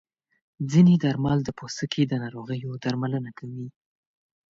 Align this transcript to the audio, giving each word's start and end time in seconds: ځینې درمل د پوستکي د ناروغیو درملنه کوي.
ځینې 0.71 0.93
درمل 1.03 1.39
د 1.43 1.49
پوستکي 1.57 2.03
د 2.07 2.13
ناروغیو 2.23 2.71
درملنه 2.83 3.31
کوي. 3.39 3.67